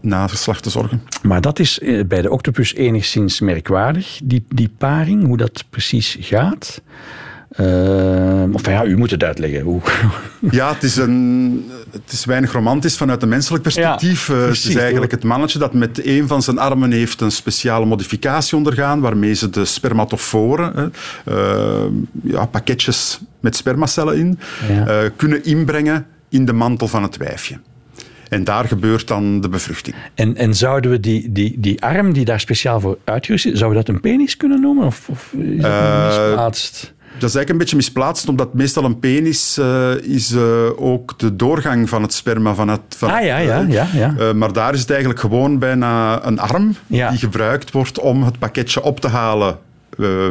[0.00, 1.02] nageslacht te zorgen.
[1.22, 6.80] Maar dat is bij de octopus enigszins merkwaardig, die, die paring, hoe dat precies gaat.
[7.60, 9.60] Uh, of ja, u moet het uitleggen.
[9.60, 9.80] Hoe...
[10.50, 14.26] Ja, het is, een, het is weinig romantisch vanuit een menselijk perspectief.
[14.26, 17.30] Ja, precies, het is eigenlijk het mannetje dat met een van zijn armen heeft een
[17.30, 20.92] speciale modificatie ondergaan, waarmee ze de spermatoforen,
[21.28, 21.84] uh,
[22.22, 25.02] ja, pakketjes met spermacellen in, ja.
[25.02, 27.58] uh, kunnen inbrengen in de mantel van het wijfje.
[28.28, 29.96] En daar gebeurt dan de bevruchting.
[30.14, 33.78] En, en zouden we die, die, die arm die daar speciaal voor uitgerust is, zouden
[33.78, 34.86] we dat een penis kunnen noemen?
[34.86, 36.94] Of, of is dat misplaatst?
[37.18, 40.42] Dat is eigenlijk een beetje misplaatst, omdat meestal een penis uh, is uh,
[40.76, 42.80] ook de doorgang van het sperma van het...
[42.96, 43.86] Van ah, ja, ja, ja.
[43.92, 44.14] ja.
[44.18, 47.10] Uh, maar daar is het eigenlijk gewoon bijna een arm ja.
[47.10, 49.58] die gebruikt wordt om het pakketje op te halen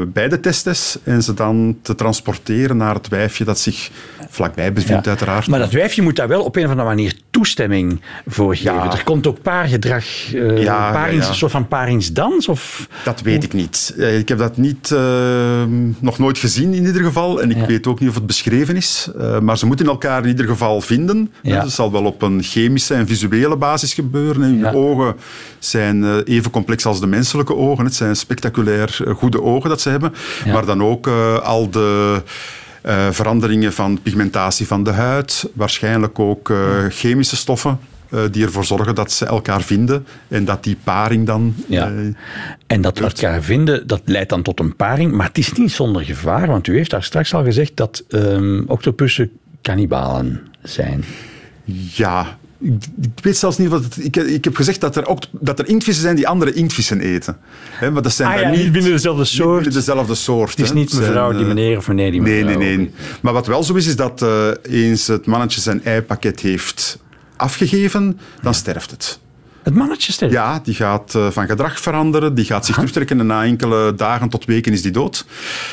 [0.07, 3.91] bij de testes en ze dan te transporteren naar het wijfje dat zich
[4.29, 5.09] vlakbij bevindt, ja.
[5.09, 5.47] uiteraard.
[5.47, 8.73] Maar dat wijfje moet daar wel op een of andere manier toestemming voor geven.
[8.73, 8.91] Ja.
[8.91, 12.47] Er komt ook paargedrag, uh, ja, parings, een soort van paringsdans?
[12.47, 12.87] Of?
[13.03, 13.93] Dat weet ik niet.
[13.97, 14.99] Ik heb dat niet, uh,
[15.99, 19.09] nog nooit gezien in ieder geval en ik weet ook niet of het beschreven is.
[19.17, 21.31] Uh, maar ze moeten elkaar in ieder geval vinden.
[21.43, 24.43] Dat zal wel op een chemische en visuele basis gebeuren.
[24.43, 25.15] En hun ogen
[25.59, 27.85] zijn even complex als de menselijke ogen.
[27.85, 30.13] Het zijn spectaculair goede ogen dat ze hebben.
[30.45, 31.07] Maar dan ook
[31.43, 32.21] al de...
[32.87, 38.65] Uh, veranderingen van pigmentatie van de huid, waarschijnlijk ook uh, chemische stoffen uh, die ervoor
[38.65, 41.55] zorgen dat ze elkaar vinden en dat die paring dan.
[41.67, 41.91] Ja.
[42.67, 45.71] en dat we elkaar vinden, dat leidt dan tot een paring, maar het is niet
[45.71, 51.03] zonder gevaar, want u heeft daar straks al gezegd dat um, octopussen kannibalen zijn.
[51.93, 55.59] Ja, ik weet zelfs niet wat het, ik, ik heb gezegd dat er, ook, dat
[55.59, 57.37] er inktvissen zijn die andere inktvissen eten.
[57.69, 59.63] He, maar dat zijn ah, ja, niet binnen dezelfde soort.
[59.63, 60.49] Binnen dezelfde soort.
[60.49, 62.45] Het is niet mevrouw die meneer of meneer die mevrouw.
[62.45, 62.91] Nee, nee, nee.
[63.21, 66.99] Maar wat wel zo is, is dat uh, eens het mannetje zijn eipakket heeft
[67.35, 69.19] afgegeven, dan sterft het.
[69.65, 70.33] Het mannetje sterft?
[70.33, 74.29] Ja, die gaat uh, van gedrag veranderen, die gaat zich terugtrekken en na enkele dagen
[74.29, 75.25] tot weken is die dood.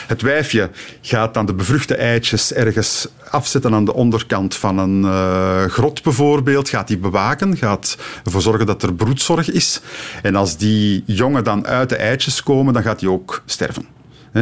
[0.07, 5.65] Het wijfje gaat dan de bevruchte eitjes ergens afzetten aan de onderkant van een uh,
[5.65, 9.81] grot bijvoorbeeld, gaat die bewaken, gaat ervoor zorgen dat er broedzorg is.
[10.23, 13.87] En als die jongen dan uit de eitjes komen, dan gaat die ook sterven.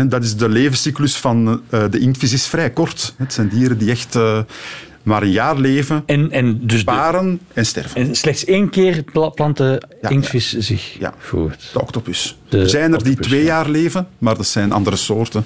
[0.08, 3.14] dat is de levenscyclus van uh, de inktvis is vrij kort.
[3.16, 4.18] Het zijn dieren die echt
[5.02, 8.00] maar een jaar leven, en, en dus paren en sterven.
[8.00, 11.14] En slechts één keer planten ja, inktvis zich ja.
[11.18, 11.70] voort.
[11.72, 12.38] De octopus.
[12.50, 15.44] er zijn er die twee jaar leven, maar dat zijn andere soorten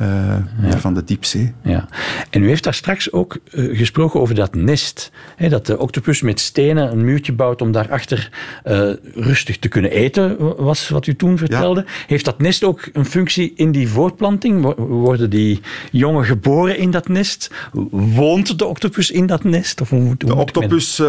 [0.00, 0.36] uh,
[0.76, 1.52] van de diepzee.
[1.62, 1.88] Ja.
[2.30, 5.10] En u heeft daar straks ook uh, gesproken over dat nest.
[5.36, 8.30] Hè, dat de octopus met stenen een muurtje bouwt om daarachter
[8.64, 11.84] uh, rustig te kunnen eten, was wat u toen vertelde.
[12.06, 14.74] Heeft dat nest ook een functie in die voortplanting?
[14.76, 15.60] Worden die
[15.90, 17.50] jongen geboren in dat nest?
[17.90, 19.80] Woont de octopus octopus in dat nest?
[19.80, 21.06] Of hoe, de octopus uh,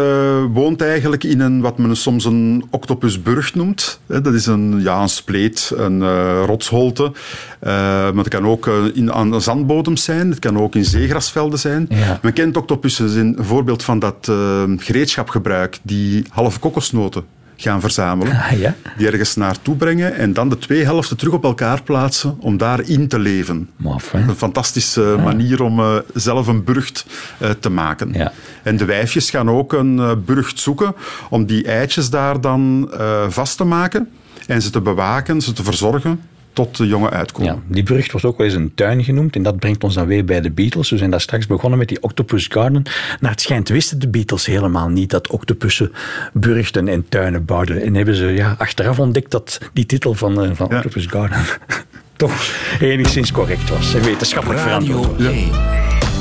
[0.52, 4.00] woont eigenlijk in een, wat men soms een octopusburg noemt.
[4.06, 7.02] Dat is een, ja, een spleet, een uh, rotsholte.
[7.02, 7.12] Uh,
[7.60, 11.86] maar het kan ook in, aan zandbodem zijn, het kan ook in zeegrasvelden zijn.
[11.88, 12.18] Ja.
[12.22, 14.32] Men kent octopussen, een voorbeeld van dat
[14.76, 17.24] gereedschapgebruik, die halve kokosnoten
[17.62, 18.36] gaan verzamelen.
[18.36, 18.74] Ah, ja?
[18.96, 23.08] Die ergens naartoe brengen en dan de twee helften terug op elkaar plaatsen om daarin
[23.08, 23.70] te leven.
[23.76, 27.06] Maf, een fantastische manier om uh, zelf een burcht
[27.42, 28.12] uh, te maken.
[28.12, 28.32] Ja.
[28.62, 30.94] En de wijfjes gaan ook een uh, burcht zoeken
[31.30, 32.90] om die eitjes daar dan
[33.28, 34.08] vast te maken
[34.46, 36.20] en ze te bewaken, ze te verzorgen
[36.52, 37.54] tot de jongen uitkomen.
[37.54, 39.36] Ja, die burcht wordt ook wel eens een tuin genoemd.
[39.36, 40.90] En dat brengt ons dan weer bij de Beatles.
[40.90, 42.82] We zijn daar straks begonnen met die Octopus Garden.
[43.20, 45.92] Naar het schijnt wisten de Beatles helemaal niet dat octopussen
[46.32, 47.82] burchten en tuinen bouwden.
[47.82, 50.76] En hebben ze ja, achteraf ontdekt dat die titel van, uh, van ja.
[50.76, 51.38] Octopus Garden
[52.16, 53.94] toch enigszins correct was.
[53.94, 55.20] En wetenschappelijk verantwoord.
[55.20, 55.30] Ja.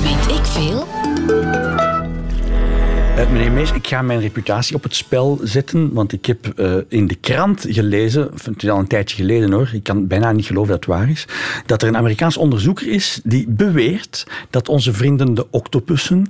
[0.04, 0.88] Weet ik veel?
[3.22, 6.76] Uh, meneer Mees, ik ga mijn reputatie op het spel zetten, want ik heb uh,
[6.88, 10.46] in de krant gelezen, het is al een tijdje geleden hoor, ik kan bijna niet
[10.46, 11.26] geloven dat het waar is,
[11.66, 16.26] dat er een Amerikaans onderzoeker is die beweert dat onze vrienden de octopussen,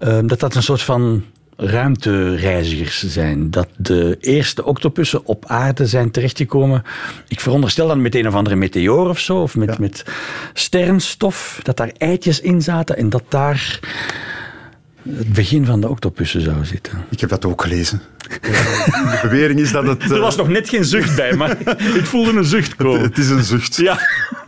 [0.00, 1.24] uh, dat dat een soort van
[1.56, 3.50] ruimtereizigers zijn.
[3.50, 6.82] Dat de eerste octopussen op aarde zijn terechtgekomen.
[7.28, 9.76] Ik veronderstel dan met een of andere meteoor of zo, of met, ja.
[9.78, 10.04] met
[10.52, 13.80] sterrenstof, dat daar eitjes in zaten en dat daar
[15.10, 17.04] het begin van de octopussen zou zitten.
[17.10, 18.00] Ik heb dat ook gelezen.
[18.28, 20.10] De bewering is dat het...
[20.10, 21.50] Er was nog net geen zucht bij, maar
[22.00, 23.00] ik voelde een zucht komen.
[23.00, 23.76] Het, het is een zucht.
[23.76, 23.98] Ja.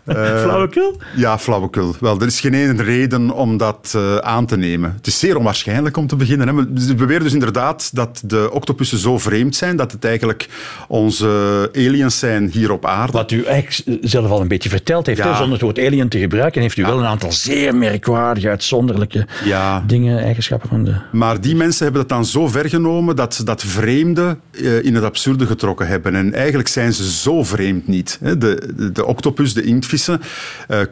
[0.07, 1.01] Uh, flauwekul?
[1.17, 1.95] Ja, flauwekul.
[2.01, 4.93] Wel, er is geen ene reden om dat uh, aan te nemen.
[4.97, 6.49] Het is zeer onwaarschijnlijk om te beginnen.
[6.49, 6.55] Hè.
[6.55, 10.49] We beweren dus inderdaad dat de octopussen zo vreemd zijn dat het eigenlijk
[10.89, 11.29] onze
[11.75, 13.13] aliens zijn hier op aarde.
[13.13, 15.35] Wat u eigenlijk zelf al een beetje verteld heeft, ja.
[15.35, 16.89] zonder het woord alien te gebruiken, heeft u ja.
[16.89, 19.85] wel een aantal zeer merkwaardige, uitzonderlijke ja.
[19.87, 20.95] dingen, eigenschappen van de...
[21.13, 24.95] Maar die mensen hebben het dan zo ver genomen dat ze dat vreemde uh, in
[24.95, 26.15] het absurde getrokken hebben.
[26.15, 28.19] En eigenlijk zijn ze zo vreemd niet.
[28.21, 30.17] De, de, de octopus, de inktvis, uh,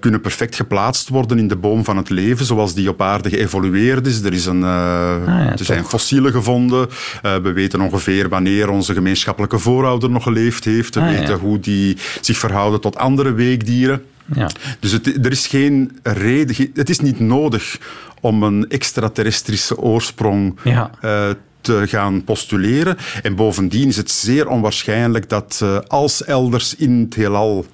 [0.01, 4.07] kunnen perfect geplaatst worden in de boom van het leven, zoals die op aarde geëvolueerd
[4.07, 4.23] is.
[4.23, 6.89] Er, is een, uh, ah, ja, er zijn fossielen gevonden.
[7.23, 10.95] Uh, we weten ongeveer wanneer onze gemeenschappelijke voorouder nog geleefd heeft.
[10.95, 11.39] We ah, weten ja.
[11.39, 14.03] hoe die zich verhouden tot andere weekdieren.
[14.35, 14.51] Ja.
[14.81, 17.79] Dus het, er is geen reden, het is niet nodig
[18.21, 20.91] om een extraterrestrische oorsprong ja.
[21.05, 21.29] uh,
[21.61, 22.97] te gaan postuleren.
[23.23, 27.67] En bovendien is het zeer onwaarschijnlijk dat uh, als elders in het heelal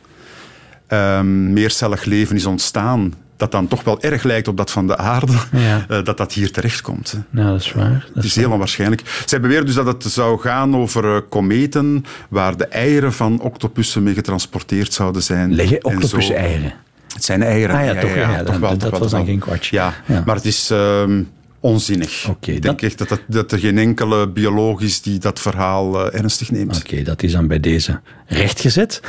[0.88, 4.97] um, meercellig leven is ontstaan, dat dan toch wel erg lijkt op dat van de
[4.97, 5.87] aarde, ja.
[5.90, 7.18] uh, dat dat hier terechtkomt.
[7.31, 8.05] Ja, dat is waar.
[8.07, 9.23] Dat het is, is heel onwaarschijnlijk.
[9.27, 14.03] Zij beweren dus dat het zou gaan over uh, kometen waar de eieren van octopussen
[14.03, 15.55] mee getransporteerd zouden zijn.
[15.55, 16.73] Leggen octopussen eieren?
[17.12, 17.77] Het zijn eieren.
[17.77, 18.70] Ah, ja, toch, ja, toch wel.
[18.70, 19.77] Dat, toch dat was dan geen kwartje.
[19.77, 19.94] Ja,
[20.25, 20.70] maar het is...
[20.73, 21.29] Um,
[21.64, 22.29] onzinnig.
[22.29, 22.90] Okay, ik denk dat...
[22.90, 26.77] echt dat, dat, dat, er geen enkele bioloog is die dat verhaal uh, ernstig neemt.
[26.77, 29.00] Oké, okay, dat is dan bij deze rechtgezet.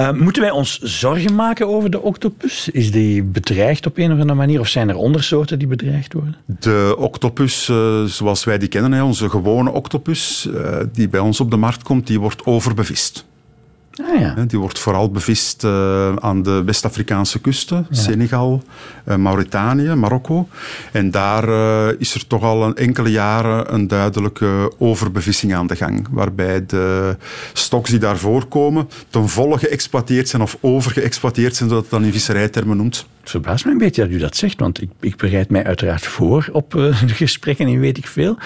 [0.00, 2.68] Uh, moeten wij ons zorgen maken over de octopus?
[2.68, 4.60] Is die bedreigd op een of andere manier?
[4.60, 6.36] Of zijn er ondersoorten die bedreigd worden?
[6.46, 10.48] De octopus, uh, zoals wij die kennen, hè, onze gewone octopus,
[10.92, 13.24] die bij ons op de markt komt, die wordt overbevist.
[14.00, 14.34] Ah, ja.
[14.46, 17.96] Die wordt vooral bevist uh, aan de West-Afrikaanse kusten, ja.
[17.96, 18.62] Senegal,
[19.08, 20.48] uh, Mauritanië, Marokko.
[20.92, 25.76] En daar uh, is er toch al een enkele jaren een duidelijke overbevissing aan de
[25.76, 27.16] gang, waarbij de
[27.52, 32.12] stoks die daar voorkomen ten volle geëxploiteerd zijn of overgeëxploiteerd zijn, zoals dat dan in
[32.12, 33.06] visserijtermen noemt.
[33.22, 36.06] Het verbaast me een beetje dat u dat zegt, want ik, ik bereid mij uiteraard
[36.06, 38.38] voor op uh, gesprekken en weet ik veel.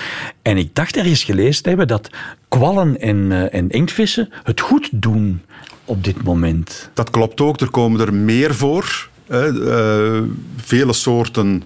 [0.42, 2.10] En ik dacht ergens gelezen te hebben dat
[2.48, 5.42] kwallen en, uh, en inktvissen het goed doen
[5.84, 6.90] op dit moment.
[6.94, 9.08] Dat klopt ook, er komen er meer voor.
[9.28, 10.22] Uh,
[10.56, 11.62] vele soorten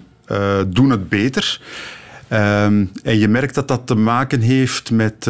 [0.67, 1.61] doen het beter.
[2.29, 5.23] Um, en je merkt dat dat te maken heeft met,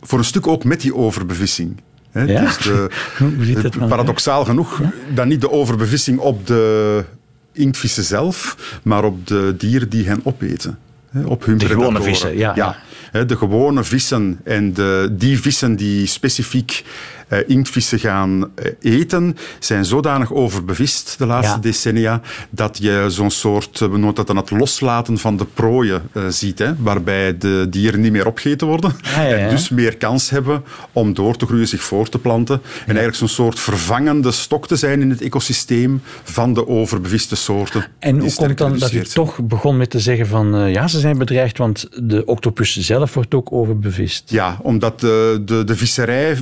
[0.00, 1.80] voor een stuk ook met die overbevissing.
[2.10, 2.40] He, ja?
[2.40, 2.88] dus de,
[3.62, 4.92] het, paradoxaal genoeg, ja?
[5.14, 7.04] dan niet de overbevissing op de
[7.52, 10.78] inktvissen zelf, maar op de dieren die hen opeten.
[11.24, 12.52] op hun de gewone vissen, ja.
[12.54, 12.76] ja.
[13.24, 16.84] De gewone vissen en de, die vissen die specifiek
[17.30, 21.60] uh, inktvissen gaan uh, eten, zijn zodanig overbevist de laatste ja.
[21.60, 26.22] decennia dat je zo'n soort, we noemen dat dan het loslaten van de prooien uh,
[26.28, 30.30] ziet, hè, waarbij de dieren niet meer opgegeten worden ja, ja, en dus meer kans
[30.30, 30.62] hebben
[30.92, 34.76] om door te groeien, zich voor te planten en eigenlijk zo'n soort vervangende stok te
[34.76, 37.84] zijn in het ecosysteem van de overbeviste soorten.
[37.98, 41.18] En hoe komt dan dat u toch begon met te zeggen van ja, ze zijn
[41.18, 44.30] bedreigd, want de octopus zelf wordt ook overbevist?
[44.30, 46.36] Ja, omdat de, de, de visserij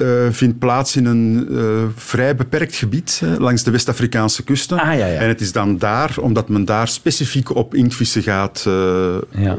[0.00, 4.78] uh, vindt plaats in een uh, vrij beperkt gebied uh, langs de West-Afrikaanse kusten.
[4.78, 5.20] Ah, ja, ja.
[5.20, 8.62] En het is dan daar, omdat men daar specifiek op inktvissen gaat
[9.30, 9.56] ja.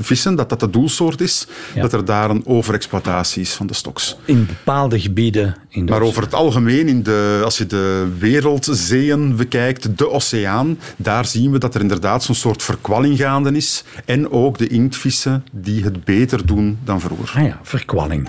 [0.00, 4.16] vissen, dat dat de doelsoort is, dat er daar een overexploitatie is van de stoks.
[4.24, 5.56] In bepaalde gebieden.
[5.68, 10.78] In de maar over het algemeen, in de, als je de wereldzeeën bekijkt, de oceaan,
[10.96, 13.84] daar zien we dat er inderdaad zo'n soort verkwalling gaande is.
[14.04, 17.32] En ook de inktvissen die het beter doen dan vroeger.
[17.36, 18.28] Ah ja, verkwalling.